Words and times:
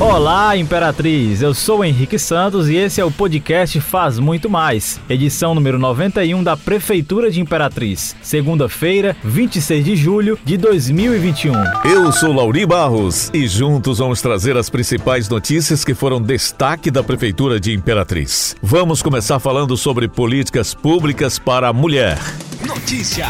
Olá, 0.00 0.56
Imperatriz! 0.56 1.42
Eu 1.42 1.52
sou 1.52 1.84
Henrique 1.84 2.20
Santos 2.20 2.68
e 2.68 2.76
esse 2.76 3.00
é 3.00 3.04
o 3.04 3.10
podcast 3.10 3.80
Faz 3.80 4.20
Muito 4.20 4.48
Mais, 4.48 5.00
edição 5.10 5.56
número 5.56 5.76
91 5.76 6.40
da 6.40 6.56
Prefeitura 6.56 7.32
de 7.32 7.40
Imperatriz, 7.40 8.14
segunda-feira, 8.22 9.16
26 9.24 9.84
de 9.84 9.96
julho 9.96 10.38
de 10.44 10.56
2021. 10.56 11.52
Eu 11.84 12.12
sou 12.12 12.32
Lauri 12.32 12.64
Barros 12.64 13.28
e 13.34 13.48
juntos 13.48 13.98
vamos 13.98 14.22
trazer 14.22 14.56
as 14.56 14.70
principais 14.70 15.28
notícias 15.28 15.84
que 15.84 15.94
foram 15.94 16.22
destaque 16.22 16.92
da 16.92 17.02
Prefeitura 17.02 17.58
de 17.58 17.72
Imperatriz. 17.72 18.54
Vamos 18.62 19.02
começar 19.02 19.40
falando 19.40 19.76
sobre 19.76 20.06
políticas 20.06 20.74
públicas 20.74 21.40
para 21.40 21.66
a 21.66 21.72
mulher. 21.72 22.20
Notícia, 22.64 23.26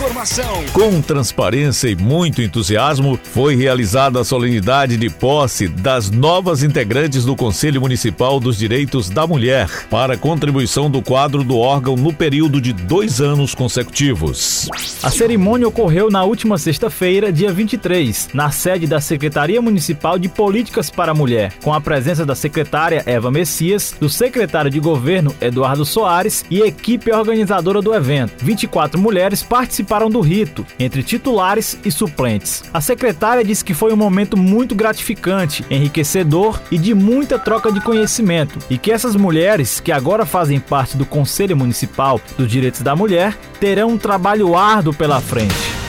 informação. 0.00 0.64
Com 0.72 1.02
transparência 1.02 1.88
e 1.88 1.94
muito 1.94 2.40
entusiasmo, 2.40 3.20
foi 3.22 3.54
realizada 3.54 4.18
a 4.18 4.24
solenidade 4.24 4.96
de 4.96 5.10
posse 5.10 5.68
das 5.68 6.10
novas 6.10 6.62
integrantes 6.62 7.26
do 7.26 7.36
Conselho 7.36 7.82
Municipal 7.82 8.40
dos 8.40 8.56
Direitos 8.56 9.10
da 9.10 9.26
Mulher 9.26 9.68
para 9.90 10.16
contribuição 10.16 10.90
do 10.90 11.02
quadro 11.02 11.44
do 11.44 11.58
órgão 11.58 11.96
no 11.96 12.14
período 12.14 12.62
de 12.62 12.72
dois 12.72 13.20
anos 13.20 13.54
consecutivos. 13.54 14.70
A 15.02 15.10
cerimônia 15.10 15.68
ocorreu 15.68 16.10
na 16.10 16.24
última 16.24 16.56
sexta-feira, 16.56 17.30
dia 17.30 17.52
23, 17.52 18.30
na 18.32 18.50
sede 18.50 18.86
da 18.86 19.02
Secretaria 19.02 19.60
Municipal 19.60 20.18
de 20.18 20.30
Políticas 20.30 20.88
para 20.88 21.12
a 21.12 21.14
Mulher, 21.14 21.52
com 21.62 21.74
a 21.74 21.80
presença 21.80 22.24
da 22.24 22.34
secretária 22.34 23.02
Eva 23.04 23.30
Messias, 23.30 23.94
do 24.00 24.08
secretário 24.08 24.70
de 24.70 24.80
Governo 24.80 25.34
Eduardo 25.42 25.84
Soares 25.84 26.42
e 26.50 26.60
equipe 26.60 27.12
organizadora 27.12 27.82
do 27.82 27.94
evento. 27.94 28.42
24 28.42 28.98
mulheres 28.98 29.42
participaram 29.42 29.89
do 30.08 30.20
rito, 30.20 30.64
entre 30.78 31.02
titulares 31.02 31.78
e 31.84 31.90
suplentes. 31.90 32.62
A 32.72 32.80
secretária 32.80 33.42
disse 33.42 33.64
que 33.64 33.74
foi 33.74 33.92
um 33.92 33.96
momento 33.96 34.36
muito 34.36 34.74
gratificante, 34.74 35.64
enriquecedor 35.68 36.60
e 36.70 36.78
de 36.78 36.94
muita 36.94 37.38
troca 37.38 37.72
de 37.72 37.80
conhecimento, 37.80 38.58
e 38.70 38.78
que 38.78 38.92
essas 38.92 39.16
mulheres, 39.16 39.80
que 39.80 39.90
agora 39.90 40.24
fazem 40.24 40.60
parte 40.60 40.96
do 40.96 41.04
Conselho 41.04 41.56
Municipal 41.56 42.20
dos 42.38 42.48
Direitos 42.48 42.82
da 42.82 42.94
Mulher, 42.94 43.36
terão 43.58 43.88
um 43.88 43.98
trabalho 43.98 44.56
árduo 44.56 44.94
pela 44.94 45.20
frente. 45.20 45.79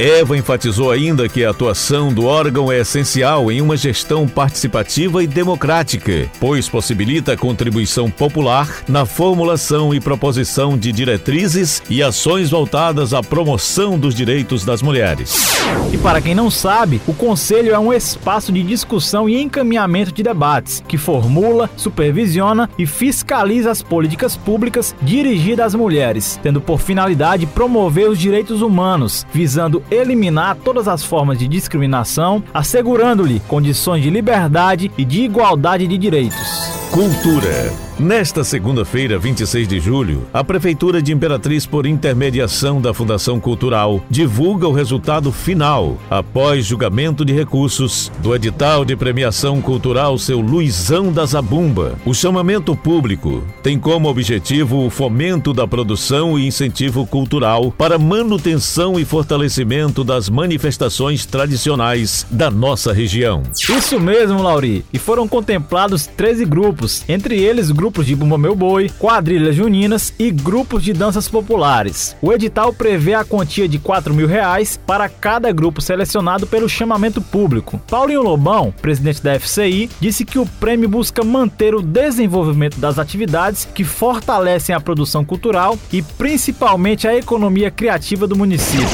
Eva 0.00 0.34
enfatizou 0.34 0.90
ainda 0.90 1.28
que 1.28 1.44
a 1.44 1.50
atuação 1.50 2.10
do 2.10 2.24
órgão 2.24 2.72
é 2.72 2.80
essencial 2.80 3.52
em 3.52 3.60
uma 3.60 3.76
gestão 3.76 4.26
participativa 4.26 5.22
e 5.22 5.26
democrática, 5.26 6.26
pois 6.40 6.70
possibilita 6.70 7.34
a 7.34 7.36
contribuição 7.36 8.10
popular 8.10 8.82
na 8.88 9.04
formulação 9.04 9.94
e 9.94 10.00
proposição 10.00 10.78
de 10.78 10.90
diretrizes 10.90 11.82
e 11.90 12.02
ações 12.02 12.48
voltadas 12.48 13.12
à 13.12 13.22
promoção 13.22 13.98
dos 13.98 14.14
direitos 14.14 14.64
das 14.64 14.80
mulheres. 14.80 15.60
E 15.92 15.98
para 15.98 16.22
quem 16.22 16.34
não 16.34 16.50
sabe, 16.50 16.98
o 17.06 17.12
Conselho 17.12 17.74
é 17.74 17.78
um 17.78 17.92
espaço 17.92 18.50
de 18.50 18.62
discussão 18.62 19.28
e 19.28 19.38
encaminhamento 19.38 20.12
de 20.12 20.22
debates, 20.22 20.82
que 20.88 20.96
formula, 20.96 21.68
supervisiona 21.76 22.70
e 22.78 22.86
fiscaliza 22.86 23.70
as 23.70 23.82
políticas 23.82 24.34
públicas 24.34 24.94
dirigidas 25.02 25.66
às 25.66 25.74
mulheres, 25.74 26.40
tendo 26.42 26.58
por 26.58 26.80
finalidade 26.80 27.44
promover 27.44 28.08
os 28.08 28.18
direitos 28.18 28.62
humanos, 28.62 29.26
visando 29.30 29.82
eliminar 29.90 30.56
todas 30.56 30.88
as 30.88 31.04
formas 31.04 31.38
de 31.38 31.48
discriminação, 31.48 32.42
assegurando-lhe 32.52 33.40
condições 33.40 34.02
de 34.02 34.10
liberdade 34.10 34.90
e 34.96 35.04
de 35.04 35.22
igualdade 35.22 35.86
de 35.86 35.98
direitos. 35.98 36.70
Cultura. 36.90 37.89
Nesta 38.00 38.42
segunda-feira, 38.42 39.18
26 39.18 39.68
de 39.68 39.78
julho, 39.78 40.26
a 40.32 40.42
Prefeitura 40.42 41.02
de 41.02 41.12
Imperatriz, 41.12 41.66
por 41.66 41.84
intermediação 41.84 42.80
da 42.80 42.94
Fundação 42.94 43.38
Cultural, 43.38 44.02
divulga 44.08 44.66
o 44.66 44.72
resultado 44.72 45.30
final, 45.30 45.98
após 46.08 46.64
julgamento 46.64 47.26
de 47.26 47.34
recursos, 47.34 48.10
do 48.20 48.34
edital 48.34 48.86
de 48.86 48.96
premiação 48.96 49.60
cultural 49.60 50.16
Seu 50.16 50.40
Luizão 50.40 51.12
da 51.12 51.26
Zabumba. 51.26 51.98
O 52.06 52.14
chamamento 52.14 52.74
público 52.74 53.44
tem 53.62 53.78
como 53.78 54.08
objetivo 54.08 54.86
o 54.86 54.88
fomento 54.88 55.52
da 55.52 55.68
produção 55.68 56.38
e 56.38 56.46
incentivo 56.46 57.06
cultural 57.06 57.70
para 57.70 57.98
manutenção 57.98 58.98
e 58.98 59.04
fortalecimento 59.04 60.02
das 60.02 60.30
manifestações 60.30 61.26
tradicionais 61.26 62.26
da 62.30 62.50
nossa 62.50 62.94
região. 62.94 63.42
Isso 63.52 64.00
mesmo, 64.00 64.42
Lauri. 64.42 64.86
E 64.90 64.98
foram 64.98 65.28
contemplados 65.28 66.06
13 66.06 66.46
grupos, 66.46 67.04
entre 67.06 67.38
eles 67.38 67.70
grupos 67.70 67.89
grupos 67.90 68.06
de 68.06 68.14
Bumba 68.14 68.38
Meu 68.38 68.54
Boi, 68.54 68.88
quadrilhas 69.00 69.56
juninas 69.56 70.14
e 70.16 70.30
grupos 70.30 70.84
de 70.84 70.92
danças 70.92 71.26
populares. 71.26 72.16
O 72.22 72.32
edital 72.32 72.72
prevê 72.72 73.14
a 73.14 73.24
quantia 73.24 73.66
de 73.66 73.80
4 73.80 74.14
mil 74.14 74.28
reais 74.28 74.78
para 74.86 75.08
cada 75.08 75.50
grupo 75.50 75.80
selecionado 75.80 76.46
pelo 76.46 76.68
chamamento 76.68 77.20
público. 77.20 77.80
Paulinho 77.90 78.22
Lobão, 78.22 78.72
presidente 78.80 79.20
da 79.20 79.34
FCI, 79.40 79.90
disse 79.98 80.24
que 80.24 80.38
o 80.38 80.46
prêmio 80.46 80.88
busca 80.88 81.24
manter 81.24 81.74
o 81.74 81.82
desenvolvimento 81.82 82.78
das 82.78 82.96
atividades 82.96 83.64
que 83.64 83.82
fortalecem 83.82 84.72
a 84.72 84.80
produção 84.80 85.24
cultural 85.24 85.76
e 85.92 86.00
principalmente 86.00 87.08
a 87.08 87.16
economia 87.16 87.72
criativa 87.72 88.24
do 88.24 88.36
município. 88.36 88.86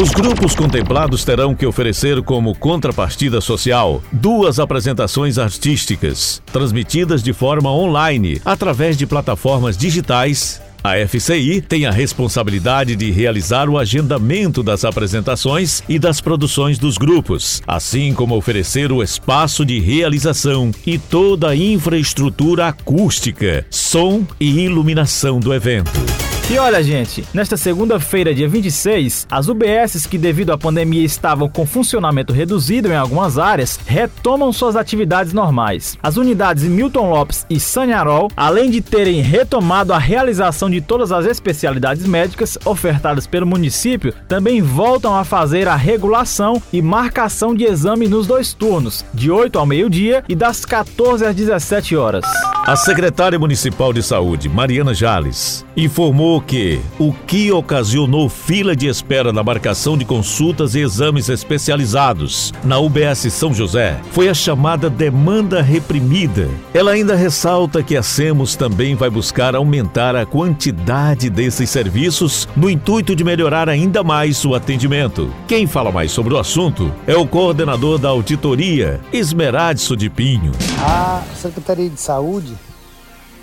Os 0.00 0.10
grupos 0.10 0.54
contemplados 0.54 1.22
terão 1.22 1.54
que 1.54 1.66
oferecer 1.66 2.22
como 2.22 2.56
contrapartida 2.56 3.40
social 3.40 4.02
duas 4.10 4.58
apresentações 4.58 5.36
artísticas, 5.38 6.42
transmitidas 6.50 7.22
de 7.22 7.34
forma 7.34 7.70
online 7.70 8.31
através 8.44 8.96
de 8.96 9.06
plataformas 9.06 9.76
digitais. 9.76 10.60
A 10.84 10.94
FCI 11.06 11.60
tem 11.60 11.86
a 11.86 11.92
responsabilidade 11.92 12.96
de 12.96 13.10
realizar 13.10 13.68
o 13.68 13.78
agendamento 13.78 14.64
das 14.64 14.84
apresentações 14.84 15.82
e 15.88 15.96
das 15.96 16.20
produções 16.20 16.76
dos 16.76 16.98
grupos, 16.98 17.62
assim 17.66 18.12
como 18.12 18.36
oferecer 18.36 18.90
o 18.90 19.00
espaço 19.00 19.64
de 19.64 19.78
realização 19.78 20.72
e 20.84 20.98
toda 20.98 21.50
a 21.50 21.56
infraestrutura 21.56 22.68
acústica, 22.68 23.64
som 23.70 24.26
e 24.40 24.64
iluminação 24.64 25.38
do 25.38 25.54
evento. 25.54 26.31
E 26.50 26.58
olha, 26.58 26.82
gente, 26.82 27.24
nesta 27.32 27.56
segunda-feira, 27.56 28.34
dia 28.34 28.46
26, 28.46 29.26
as 29.30 29.48
UBSs 29.48 30.06
que 30.06 30.18
devido 30.18 30.52
à 30.52 30.58
pandemia 30.58 31.02
estavam 31.02 31.48
com 31.48 31.64
funcionamento 31.64 32.30
reduzido 32.30 32.88
em 32.88 32.96
algumas 32.96 33.38
áreas, 33.38 33.80
retomam 33.86 34.52
suas 34.52 34.76
atividades 34.76 35.32
normais. 35.32 35.96
As 36.02 36.18
unidades 36.18 36.64
Milton 36.64 37.08
Lopes 37.08 37.46
e 37.48 37.58
Sanharol, 37.58 38.30
além 38.36 38.70
de 38.70 38.82
terem 38.82 39.22
retomado 39.22 39.94
a 39.94 39.98
realização 39.98 40.68
de 40.68 40.82
todas 40.82 41.10
as 41.10 41.24
especialidades 41.24 42.04
médicas 42.06 42.58
ofertadas 42.66 43.26
pelo 43.26 43.46
município, 43.46 44.12
também 44.28 44.60
voltam 44.60 45.16
a 45.16 45.24
fazer 45.24 45.66
a 45.66 45.76
regulação 45.76 46.60
e 46.70 46.82
marcação 46.82 47.54
de 47.54 47.64
exame 47.64 48.08
nos 48.08 48.26
dois 48.26 48.52
turnos, 48.52 49.06
de 49.14 49.30
8 49.30 49.58
ao 49.58 49.64
meio-dia 49.64 50.22
e 50.28 50.34
das 50.34 50.66
14 50.66 51.24
às 51.24 51.34
17 51.34 51.96
horas. 51.96 52.26
A 52.66 52.76
secretária 52.76 53.38
municipal 53.38 53.92
de 53.92 54.02
saúde, 54.02 54.48
Mariana 54.48 54.92
Jales, 54.92 55.64
informou 55.76 56.41
que 56.42 56.80
o 56.98 57.12
que 57.12 57.50
ocasionou 57.50 58.28
fila 58.28 58.76
de 58.76 58.86
espera 58.86 59.32
na 59.32 59.42
marcação 59.42 59.96
de 59.96 60.04
consultas 60.04 60.74
e 60.74 60.80
exames 60.80 61.28
especializados 61.28 62.52
na 62.64 62.78
UBS 62.78 63.32
São 63.32 63.54
José 63.54 64.00
foi 64.10 64.28
a 64.28 64.34
chamada 64.34 64.90
demanda 64.90 65.62
reprimida. 65.62 66.48
Ela 66.74 66.90
ainda 66.90 67.14
ressalta 67.14 67.82
que 67.82 67.96
a 67.96 68.02
SEMOS 68.02 68.56
também 68.56 68.94
vai 68.94 69.08
buscar 69.08 69.54
aumentar 69.54 70.14
a 70.14 70.26
quantidade 70.26 71.30
desses 71.30 71.70
serviços 71.70 72.48
no 72.56 72.68
intuito 72.68 73.16
de 73.16 73.24
melhorar 73.24 73.68
ainda 73.68 74.02
mais 74.02 74.44
o 74.44 74.54
atendimento. 74.54 75.32
Quem 75.48 75.66
fala 75.66 75.90
mais 75.90 76.10
sobre 76.10 76.34
o 76.34 76.38
assunto 76.38 76.92
é 77.06 77.16
o 77.16 77.26
coordenador 77.26 77.98
da 77.98 78.08
auditoria, 78.08 79.00
Esmeradson 79.12 79.96
de 79.96 80.10
Pinho. 80.10 80.52
A 80.80 81.22
Secretaria 81.34 81.88
de 81.88 82.00
Saúde 82.00 82.54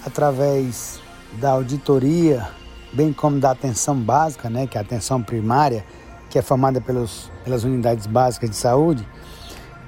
através 0.06 1.00
da 1.40 1.52
auditoria, 1.52 2.48
bem 2.94 3.14
como 3.14 3.40
da 3.40 3.52
atenção 3.52 3.96
básica, 3.96 4.50
né, 4.50 4.68
que 4.68 4.78
é 4.78 4.82
a 4.82 4.84
atenção 4.84 5.22
primária, 5.22 5.84
que 6.30 6.38
é 6.38 6.42
formada 6.42 6.80
pelos, 6.80 7.32
pelas 7.44 7.64
unidades 7.64 8.06
básicas 8.06 8.50
de 8.50 8.56
saúde, 8.56 9.08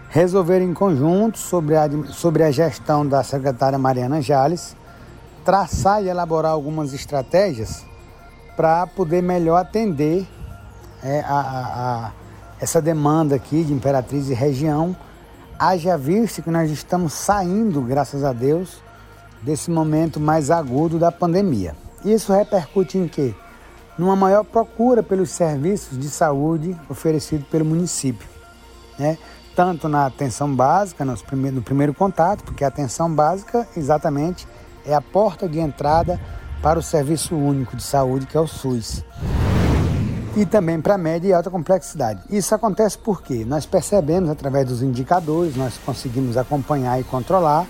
resolveram 0.10 0.66
em 0.66 0.74
conjunto 0.74 1.38
sobre 1.38 1.76
a, 1.76 1.90
sobre 2.10 2.44
a 2.44 2.52
gestão 2.52 3.08
da 3.08 3.24
secretária 3.24 3.78
Mariana 3.78 4.22
Jales, 4.22 4.76
traçar 5.46 6.04
e 6.04 6.10
elaborar 6.10 6.52
algumas 6.52 6.94
estratégias 6.94 7.86
para 8.56 8.86
poder 8.86 9.22
melhor 9.22 9.58
atender 9.58 10.28
é, 11.04 11.22
a, 11.22 11.34
a, 11.34 12.08
a, 12.08 12.12
essa 12.60 12.82
demanda 12.82 13.36
aqui 13.36 13.64
de 13.64 13.74
Imperatriz 13.74 14.30
e 14.30 14.34
região, 14.34 14.96
haja 15.58 15.98
visto 15.98 16.42
que 16.44 16.52
nós 16.52 16.70
estamos 16.70 17.14
saindo, 17.14 17.82
graças 17.82 18.24
a 18.24 18.34
Deus, 18.34 18.82
desse 19.42 19.72
momento 19.72 20.20
mais 20.20 20.52
agudo 20.52 21.00
da 21.00 21.12
pandemia. 21.12 21.76
Isso 22.04 22.34
repercute 22.34 22.98
em 22.98 23.08
quê? 23.08 23.34
Numa 23.98 24.16
maior 24.16 24.44
procura 24.44 25.04
pelos 25.04 25.30
serviços 25.30 25.98
de 25.98 26.10
saúde 26.10 26.76
oferecidos 26.90 27.48
pelo 27.48 27.66
município, 27.66 28.28
né? 28.98 29.18
tanto 29.56 29.88
na 29.88 30.06
atenção 30.06 30.54
básica, 30.54 31.04
no 31.06 31.16
primeiro, 31.18 31.58
no 31.58 31.62
primeiro 31.62 31.94
contato, 31.94 32.44
porque 32.44 32.64
a 32.64 32.68
atenção 32.68 33.14
básica 33.14 33.68
exatamente 33.76 34.48
é 34.86 34.94
a 34.94 35.02
porta 35.02 35.48
de 35.48 35.60
entrada 35.60 36.20
para 36.62 36.80
o 36.80 36.82
Serviço 36.82 37.36
Único 37.36 37.76
de 37.76 37.84
Saúde, 37.84 38.26
que 38.26 38.38
é 38.38 38.40
o 38.40 38.48
SUS. 38.48 39.04
e 40.36 40.46
também 40.46 40.80
para 40.80 40.98
média 40.98 41.28
e 41.28 41.34
alta 41.34 41.50
complexidade. 41.50 42.22
Isso 42.30 42.56
acontece 42.56 42.98
porque 42.98 43.44
nós 43.44 43.66
percebemos 43.66 44.30
através 44.30 44.66
dos 44.66 44.82
indicadores, 44.82 45.58
nós 45.58 45.78
conseguimos 45.78 46.38
acompanhar 46.38 47.00
e 47.00 47.04
controlar 47.04 47.68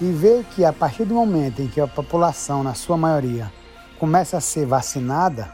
e 0.00 0.04
ver 0.12 0.44
que 0.54 0.64
a 0.64 0.72
partir 0.72 1.04
do 1.04 1.14
momento 1.14 1.60
em 1.60 1.66
que 1.66 1.80
a 1.80 1.88
população, 1.88 2.62
na 2.62 2.72
sua 2.74 2.96
maioria, 2.96 3.52
começa 3.98 4.36
a 4.36 4.40
ser 4.40 4.66
vacinada, 4.66 5.48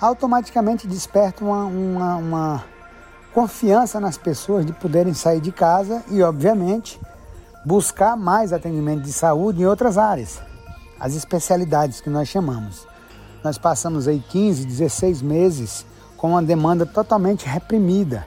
automaticamente 0.00 0.86
desperta 0.86 1.44
uma, 1.44 1.64
uma, 1.64 2.16
uma 2.16 2.64
confiança 3.32 4.00
nas 4.00 4.16
pessoas 4.16 4.66
de 4.66 4.72
poderem 4.72 5.14
sair 5.14 5.40
de 5.40 5.52
casa 5.52 6.02
e, 6.10 6.22
obviamente, 6.22 7.00
buscar 7.64 8.16
mais 8.16 8.52
atendimento 8.52 9.02
de 9.02 9.12
saúde 9.12 9.62
em 9.62 9.66
outras 9.66 9.98
áreas, 9.98 10.40
as 10.98 11.14
especialidades 11.14 12.00
que 12.00 12.10
nós 12.10 12.28
chamamos. 12.28 12.86
Nós 13.42 13.56
passamos 13.56 14.08
aí 14.08 14.22
15, 14.28 14.66
16 14.66 15.22
meses 15.22 15.86
com 16.16 16.30
uma 16.30 16.42
demanda 16.42 16.84
totalmente 16.84 17.46
reprimida. 17.46 18.26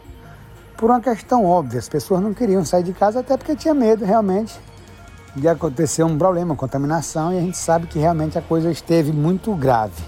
Por 0.78 0.90
uma 0.90 1.00
questão 1.00 1.46
óbvia, 1.46 1.80
as 1.80 1.88
pessoas 1.88 2.22
não 2.22 2.34
queriam 2.34 2.66
sair 2.66 2.84
de 2.84 2.94
casa 2.94 3.20
até 3.20 3.38
porque 3.38 3.56
tinha 3.56 3.74
medo 3.74 4.04
realmente 4.04 4.60
de 5.36 5.48
acontecer 5.48 6.04
um 6.04 6.18
problema, 6.18 6.56
contaminação, 6.56 7.34
e 7.34 7.38
a 7.38 7.42
gente 7.42 7.58
sabe 7.58 7.88
que 7.88 7.98
realmente 7.98 8.38
a 8.38 8.42
coisa 8.42 8.70
esteve 8.72 9.12
muito 9.12 9.54
grave. 9.56 10.04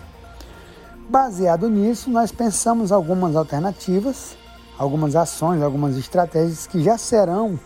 Baseado 1.09 1.69
nisso, 1.69 2.09
nós 2.09 2.31
pensamos 2.31 2.91
algumas 2.91 3.35
alternativas, 3.35 4.37
algumas 4.77 5.15
ações, 5.15 5.61
algumas 5.61 5.97
estratégias 5.97 6.67
que 6.67 6.83
já 6.83 6.97
serão 6.97 7.59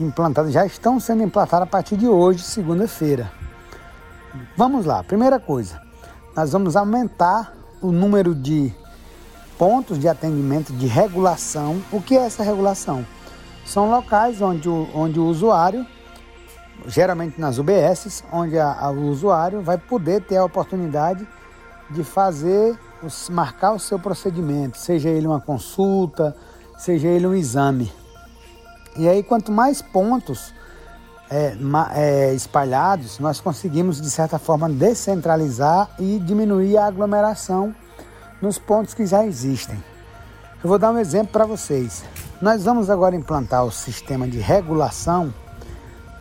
implantadas, 0.00 0.52
já 0.52 0.66
estão 0.66 0.98
sendo 0.98 1.22
implantadas 1.22 1.68
a 1.68 1.70
partir 1.70 1.96
de 1.96 2.08
hoje, 2.08 2.42
segunda-feira. 2.42 3.30
Vamos 4.56 4.84
lá, 4.84 5.02
primeira 5.04 5.38
coisa, 5.38 5.80
nós 6.36 6.52
vamos 6.52 6.74
aumentar 6.74 7.52
o 7.80 7.92
número 7.92 8.34
de 8.34 8.72
pontos 9.58 9.98
de 9.98 10.08
atendimento 10.08 10.72
de 10.72 10.86
regulação. 10.86 11.80
O 11.92 12.00
que 12.00 12.16
é 12.16 12.26
essa 12.26 12.42
regulação? 12.42 13.06
São 13.64 13.90
locais 13.90 14.42
onde 14.42 14.68
o, 14.68 14.88
onde 14.94 15.20
o 15.20 15.26
usuário, 15.26 15.86
geralmente 16.86 17.40
nas 17.40 17.58
UBSs, 17.58 18.24
onde 18.32 18.58
a, 18.58 18.72
a, 18.72 18.90
o 18.90 19.08
usuário 19.08 19.62
vai 19.62 19.78
poder 19.78 20.22
ter 20.22 20.36
a 20.36 20.44
oportunidade 20.44 21.26
de 21.90 22.02
fazer, 22.02 22.78
marcar 23.30 23.72
o 23.72 23.78
seu 23.78 23.98
procedimento, 23.98 24.78
seja 24.78 25.08
ele 25.08 25.26
uma 25.26 25.40
consulta, 25.40 26.34
seja 26.78 27.08
ele 27.08 27.26
um 27.26 27.34
exame. 27.34 27.92
E 28.96 29.08
aí, 29.08 29.22
quanto 29.22 29.50
mais 29.50 29.82
pontos 29.82 30.54
é, 31.30 31.56
é, 31.94 32.34
espalhados, 32.34 33.18
nós 33.18 33.40
conseguimos, 33.40 34.00
de 34.00 34.10
certa 34.10 34.38
forma, 34.38 34.68
descentralizar 34.68 35.90
e 35.98 36.18
diminuir 36.18 36.76
a 36.76 36.86
aglomeração 36.86 37.74
nos 38.40 38.58
pontos 38.58 38.94
que 38.94 39.06
já 39.06 39.24
existem. 39.24 39.82
Eu 40.62 40.68
vou 40.68 40.78
dar 40.78 40.92
um 40.92 40.98
exemplo 40.98 41.32
para 41.32 41.44
vocês. 41.44 42.04
Nós 42.40 42.64
vamos 42.64 42.88
agora 42.88 43.16
implantar 43.16 43.64
o 43.64 43.70
sistema 43.70 44.28
de 44.28 44.38
regulação 44.38 45.32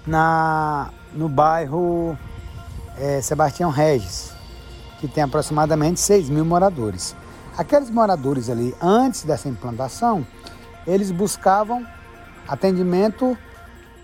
na, 0.05 0.89
no 1.13 1.29
bairro 1.29 2.17
é, 2.97 3.21
Sebastião 3.21 3.69
Regis, 3.69 4.31
que 4.99 5.07
tem 5.07 5.23
aproximadamente 5.23 5.99
6 5.99 6.29
mil 6.29 6.45
moradores. 6.45 7.15
Aqueles 7.57 7.89
moradores 7.89 8.49
ali, 8.49 8.75
antes 8.81 9.23
dessa 9.23 9.47
implantação, 9.47 10.25
eles 10.87 11.11
buscavam 11.11 11.85
atendimento 12.47 13.37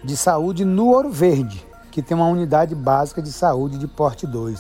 de 0.04 0.16
saúde 0.16 0.64
no 0.64 0.88
Ouro 0.88 1.10
Verde, 1.10 1.66
que 1.92 2.02
tem 2.02 2.16
uma 2.16 2.28
unidade 2.28 2.76
básica 2.76 3.22
de 3.22 3.32
saúde 3.32 3.78
de 3.78 3.88
porte 3.88 4.26
2. 4.26 4.60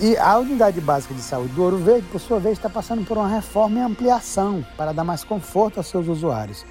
E 0.00 0.16
a 0.16 0.38
unidade 0.38 0.80
básica 0.80 1.12
de 1.12 1.20
saúde 1.20 1.52
do 1.52 1.62
Ouro 1.62 1.78
Verde, 1.78 2.06
por 2.10 2.20
sua 2.20 2.38
vez, 2.38 2.56
está 2.56 2.70
passando 2.70 3.04
por 3.04 3.18
uma 3.18 3.28
reforma 3.28 3.78
e 3.78 3.82
ampliação 3.82 4.64
para 4.76 4.92
dar 4.92 5.04
mais 5.04 5.24
conforto 5.24 5.78
aos 5.78 5.86
seus 5.88 6.08
usuários. 6.08 6.64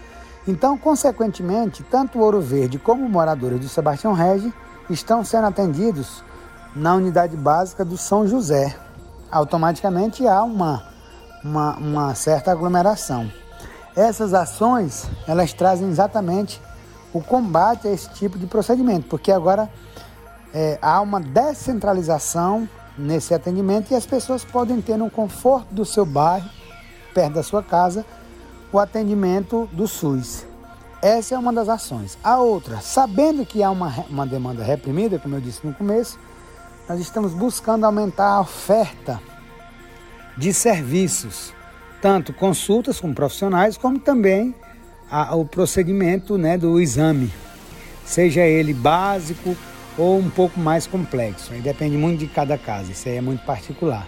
Então, 0.48 0.78
consequentemente, 0.78 1.84
tanto 1.84 2.18
o 2.18 2.22
Ouro 2.22 2.40
Verde 2.40 2.80
como 2.80 3.08
moradores 3.10 3.60
do 3.60 3.68
Sebastião 3.68 4.14
Regi 4.14 4.54
estão 4.90 5.24
sendo 5.24 5.48
atendidos 5.48 6.24
na 6.74 6.96
unidade 6.96 7.36
básica 7.36 7.84
do 7.84 7.98
São 7.98 8.26
José. 8.26 8.76
Automaticamente 9.30 10.26
há 10.26 10.42
uma, 10.44 10.84
uma, 11.44 11.76
uma 11.78 12.16
certa 12.16 12.52
aglomeração. 12.52 13.30
Essas 13.96 14.34
ações, 14.34 15.10
elas 15.28 15.52
trazem 15.52 15.90
exatamente 15.90 16.62
o 17.12 17.22
combate 17.22 17.88
a 17.88 17.92
esse 17.92 18.10
tipo 18.12 18.38
de 18.38 18.46
procedimento, 18.46 19.08
porque 19.08 19.32
agora 19.32 19.70
é, 20.54 20.78
há 20.82 21.02
uma 21.02 21.20
descentralização 21.20 22.70
nesse 22.98 23.34
atendimento 23.34 23.92
e 23.92 23.96
as 23.96 24.06
pessoas 24.06 24.46
podem 24.46 24.82
ter 24.82 24.98
no 24.98 25.10
conforto 25.10 25.68
do 25.74 25.84
seu 25.84 26.06
bairro, 26.06 26.50
perto 27.14 27.34
da 27.34 27.44
sua 27.44 27.62
casa, 27.62 28.06
o 28.72 28.80
atendimento 28.80 29.68
do 29.72 29.88
SUS. 29.88 30.46
Essa 31.02 31.36
é 31.36 31.38
uma 31.38 31.54
das 31.54 31.70
ações. 31.70 32.18
A 32.24 32.38
outra, 32.40 32.82
sabendo 32.82 33.46
que 33.46 33.62
há 33.62 33.70
uma, 33.70 34.06
uma 34.10 34.26
demanda 34.26 34.64
reprimida, 34.64 35.20
como 35.20 35.36
eu 35.36 35.42
disse 35.42 35.66
no 35.66 35.74
começo, 35.74 36.20
nós 36.90 37.00
estamos 37.00 37.34
buscando 37.34 37.86
aumentar 37.86 38.30
a 38.30 38.42
oferta 38.42 39.22
de 40.36 40.54
serviços, 40.54 41.54
tanto 42.02 42.34
consultas 42.34 43.00
com 43.00 43.14
profissionais, 43.14 43.78
como 43.78 44.00
também 44.00 44.56
a, 45.10 45.36
o 45.36 45.46
procedimento 45.46 46.38
né, 46.38 46.58
do 46.58 46.80
exame, 46.80 47.32
seja 48.06 48.42
ele 48.42 48.74
básico 48.74 49.56
ou 49.98 50.18
um 50.18 50.30
pouco 50.30 50.60
mais 50.60 50.88
complexo. 50.88 51.54
Aí 51.54 51.62
depende 51.62 51.98
muito 51.98 52.20
de 52.20 52.28
cada 52.28 52.58
caso, 52.58 52.92
isso 52.92 53.08
aí 53.08 53.18
é 53.18 53.22
muito 53.22 53.44
particular. 53.46 54.08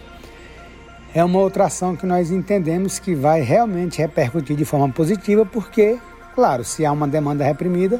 É 1.13 1.23
uma 1.23 1.39
outra 1.39 1.65
ação 1.65 1.95
que 1.95 2.05
nós 2.05 2.29
entendemos 2.29 2.99
que 2.99 3.15
vai 3.15 3.41
realmente 3.41 3.97
repercutir 3.97 4.55
de 4.55 4.63
forma 4.63 4.89
positiva, 4.89 5.43
porque, 5.43 5.97
claro, 6.35 6.63
se 6.63 6.85
há 6.85 6.91
uma 6.91 7.07
demanda 7.07 7.43
reprimida, 7.43 7.99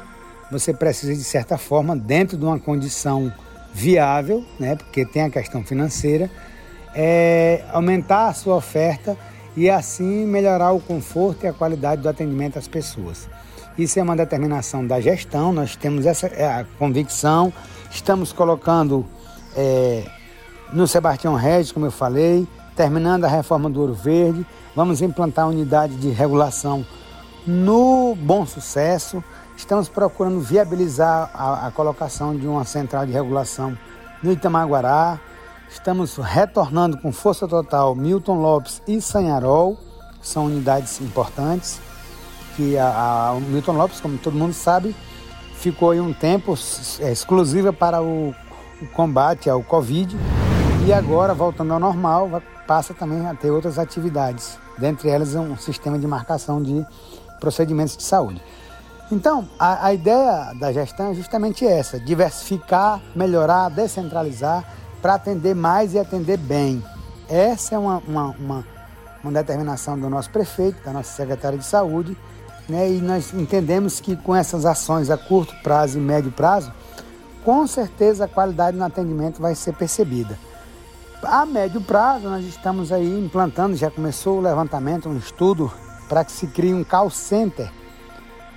você 0.51 0.73
precisa, 0.73 1.13
de 1.13 1.23
certa 1.23 1.57
forma, 1.57 1.95
dentro 1.95 2.37
de 2.37 2.45
uma 2.45 2.59
condição 2.59 3.33
viável, 3.73 4.45
né, 4.59 4.75
porque 4.75 5.05
tem 5.05 5.23
a 5.23 5.29
questão 5.29 5.63
financeira, 5.63 6.29
é, 6.93 7.63
aumentar 7.71 8.27
a 8.29 8.33
sua 8.33 8.55
oferta 8.55 9.17
e 9.55 9.69
assim 9.69 10.25
melhorar 10.25 10.71
o 10.71 10.79
conforto 10.79 11.45
e 11.45 11.47
a 11.47 11.53
qualidade 11.53 12.01
do 12.01 12.09
atendimento 12.09 12.57
às 12.59 12.67
pessoas. 12.67 13.27
Isso 13.77 13.99
é 13.99 14.03
uma 14.03 14.15
determinação 14.15 14.85
da 14.85 14.99
gestão, 14.99 15.51
nós 15.51 15.75
temos 15.75 16.05
essa 16.05 16.27
é, 16.27 16.65
convicção, 16.77 17.51
estamos 17.89 18.31
colocando 18.33 19.05
é, 19.55 20.03
no 20.73 20.87
Sebastião 20.87 21.35
Regis, 21.35 21.71
como 21.71 21.85
eu 21.85 21.91
falei, 21.91 22.47
terminando 22.79 23.25
a 23.25 23.27
reforma 23.27 23.69
do 23.69 23.81
Ouro 23.81 23.93
Verde, 23.93 24.47
vamos 24.73 25.01
implantar 25.01 25.43
a 25.43 25.49
unidade 25.49 25.97
de 25.97 26.11
regulação 26.11 26.85
no 27.45 28.15
Bom 28.15 28.45
Sucesso, 28.45 29.21
estamos 29.57 29.89
procurando 29.89 30.39
viabilizar 30.39 31.29
a, 31.33 31.67
a 31.67 31.71
colocação 31.71 32.33
de 32.37 32.47
uma 32.47 32.63
central 32.63 33.05
de 33.05 33.11
regulação 33.11 33.77
no 34.23 34.31
Itamaguará, 34.31 35.19
Estamos 35.69 36.15
retornando 36.15 36.97
com 36.97 37.11
força 37.11 37.47
total 37.49 37.93
Milton 37.95 38.41
Lopes 38.41 38.81
e 38.87 39.01
Sanharol, 39.01 39.77
são 40.21 40.45
unidades 40.45 41.01
importantes. 41.01 41.81
Que 42.55 42.77
a, 42.77 43.31
a, 43.31 43.39
Milton 43.39 43.73
Lopes, 43.73 43.99
como 43.99 44.17
todo 44.17 44.37
mundo 44.37 44.53
sabe, 44.53 44.95
ficou 45.53 45.91
aí 45.91 45.99
um 45.99 46.13
tempo 46.13 46.55
é, 47.01 47.11
exclusiva 47.11 47.73
para 47.73 48.01
o, 48.01 48.33
o, 48.81 48.87
combate 48.93 49.49
ao 49.49 49.61
Covid 49.61 50.17
e 50.89 50.93
agora, 50.93 51.35
voltando 51.35 51.71
ao 51.71 51.79
normal, 51.79 52.41
passa 52.65 52.95
também 52.95 53.23
a 53.27 53.35
ter 53.35 53.51
outras 53.51 53.77
atividades, 53.77 54.57
dentre 54.75 55.07
elas 55.07 55.35
um 55.35 55.55
sistema 55.55 55.99
de 55.99 56.07
marcação 56.07 56.59
de 56.63 56.83
procedimentos 57.39 57.95
de 57.95 58.01
saúde. 58.01 58.41
Então, 59.11 59.47
a, 59.59 59.85
a 59.85 59.93
ideia 59.93 60.51
da 60.59 60.73
gestão 60.73 61.11
é 61.11 61.13
justamente 61.13 61.63
essa: 61.63 61.99
diversificar, 61.99 62.99
melhorar, 63.15 63.69
descentralizar 63.69 64.65
para 64.99 65.13
atender 65.13 65.53
mais 65.53 65.93
e 65.93 65.99
atender 65.99 66.37
bem. 66.37 66.83
Essa 67.29 67.75
é 67.75 67.77
uma, 67.77 68.01
uma, 68.07 68.35
uma, 68.39 68.67
uma, 69.23 69.31
determinação 69.31 69.95
do 69.95 70.09
nosso 70.09 70.31
prefeito, 70.31 70.83
da 70.83 70.91
nossa 70.91 71.15
secretária 71.15 71.59
de 71.59 71.65
saúde, 71.65 72.17
né? 72.67 72.89
e 72.89 72.99
nós 72.99 73.31
entendemos 73.31 73.99
que 73.99 74.15
com 74.15 74.35
essas 74.35 74.65
ações 74.65 75.11
a 75.11 75.17
curto 75.19 75.53
prazo 75.61 75.99
e 75.99 76.01
médio 76.01 76.31
prazo, 76.31 76.73
com 77.45 77.67
certeza 77.67 78.25
a 78.25 78.27
qualidade 78.27 78.75
no 78.75 78.85
atendimento 78.85 79.39
vai 79.39 79.53
ser 79.53 79.75
percebida. 79.75 80.48
A 81.21 81.45
médio 81.45 81.81
prazo, 81.81 82.29
nós 82.29 82.45
estamos 82.45 82.93
aí 82.93 83.19
implantando, 83.19 83.75
já 83.75 83.91
começou 83.91 84.37
o 84.37 84.41
levantamento, 84.41 85.09
um 85.09 85.17
estudo 85.17 85.69
para 86.07 86.23
que 86.23 86.31
se 86.31 86.47
crie 86.47 86.73
um 86.73 86.81
call 86.81 87.09
center 87.09 87.69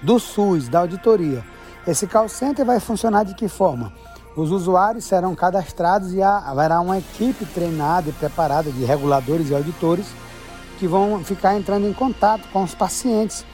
do 0.00 0.20
SUS, 0.20 0.68
da 0.68 0.78
auditoria. 0.78 1.44
Esse 1.84 2.06
call 2.06 2.28
center 2.28 2.64
vai 2.64 2.78
funcionar 2.78 3.24
de 3.24 3.34
que 3.34 3.48
forma? 3.48 3.92
Os 4.36 4.52
usuários 4.52 5.04
serão 5.04 5.34
cadastrados 5.34 6.14
e 6.14 6.22
haverá 6.22 6.80
uma 6.80 6.98
equipe 6.98 7.44
treinada 7.46 8.10
e 8.10 8.12
preparada 8.12 8.70
de 8.70 8.84
reguladores 8.84 9.50
e 9.50 9.54
auditores 9.54 10.06
que 10.78 10.86
vão 10.86 11.22
ficar 11.24 11.56
entrando 11.56 11.88
em 11.88 11.92
contato 11.92 12.48
com 12.52 12.62
os 12.62 12.76
pacientes, 12.76 13.44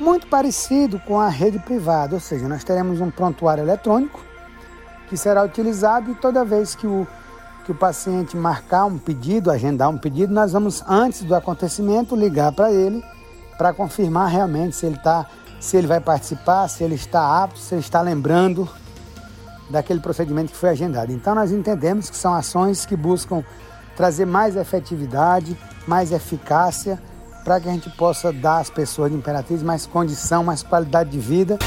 muito 0.00 0.26
parecido 0.26 0.98
com 1.06 1.20
a 1.20 1.28
rede 1.28 1.60
privada, 1.60 2.16
ou 2.16 2.20
seja, 2.20 2.48
nós 2.48 2.64
teremos 2.64 3.00
um 3.00 3.10
prontuário 3.10 3.62
eletrônico 3.62 4.20
que 5.08 5.16
será 5.16 5.44
utilizado 5.44 6.10
e 6.10 6.14
toda 6.16 6.44
vez 6.44 6.74
que 6.74 6.86
o, 6.86 7.06
que 7.66 7.72
o 7.72 7.74
paciente 7.74 8.36
marcar 8.36 8.84
um 8.84 8.96
pedido, 8.96 9.50
agendar 9.50 9.90
um 9.90 9.98
pedido, 9.98 10.32
nós 10.32 10.52
vamos, 10.52 10.84
antes 10.86 11.24
do 11.24 11.34
acontecimento, 11.34 12.14
ligar 12.14 12.52
para 12.52 12.72
ele 12.72 13.04
para 13.58 13.72
confirmar 13.72 14.30
realmente 14.30 14.76
se 14.76 14.86
ele, 14.86 14.98
tá, 14.98 15.26
se 15.58 15.76
ele 15.76 15.86
vai 15.86 16.00
participar, 16.00 16.68
se 16.68 16.84
ele 16.84 16.94
está 16.94 17.42
apto, 17.42 17.58
se 17.58 17.74
ele 17.74 17.80
está 17.80 18.00
lembrando 18.00 18.68
daquele 19.68 19.98
procedimento 19.98 20.52
que 20.52 20.58
foi 20.58 20.68
agendado. 20.68 21.10
Então, 21.10 21.34
nós 21.34 21.50
entendemos 21.50 22.08
que 22.08 22.16
são 22.16 22.34
ações 22.34 22.86
que 22.86 22.94
buscam 22.94 23.42
trazer 23.96 24.26
mais 24.26 24.54
efetividade, 24.56 25.58
mais 25.88 26.12
eficácia, 26.12 27.02
para 27.42 27.58
que 27.58 27.68
a 27.68 27.72
gente 27.72 27.90
possa 27.90 28.32
dar 28.32 28.58
às 28.58 28.70
pessoas 28.70 29.10
de 29.10 29.16
Imperatriz 29.16 29.62
mais 29.62 29.86
condição, 29.86 30.44
mais 30.44 30.62
qualidade 30.62 31.10
de 31.10 31.18
vida 31.18 31.58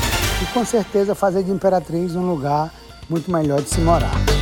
e, 0.41 0.45
com 0.53 0.63
certeza, 0.63 1.15
fazer 1.15 1.43
de 1.43 1.51
Imperatriz 1.51 2.15
um 2.15 2.29
lugar 2.29 2.71
muito 3.09 3.31
melhor 3.31 3.61
de 3.61 3.69
se 3.69 3.81
morar. 3.81 4.38